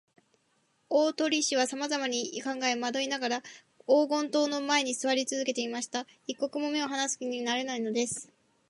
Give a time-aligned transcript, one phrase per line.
[0.89, 3.41] 大鳥氏はさまざまに考えまどいながら、
[3.87, 6.07] 黄金塔の前にすわりつづけていました。
[6.25, 8.27] 一刻も目をはなす気になれないのです。